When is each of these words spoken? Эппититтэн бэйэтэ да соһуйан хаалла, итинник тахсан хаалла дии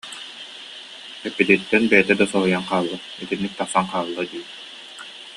Эппититтэн 1.27 1.83
бэйэтэ 1.91 2.13
да 2.19 2.25
соһуйан 2.31 2.63
хаалла, 2.69 2.97
итинник 3.23 3.53
тахсан 3.59 3.85
хаалла 3.91 4.23
дии 4.31 4.45